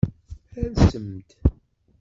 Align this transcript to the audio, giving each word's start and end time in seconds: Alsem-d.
Alsem-d. 0.61 1.29